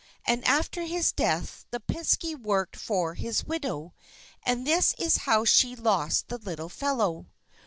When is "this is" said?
4.65-5.17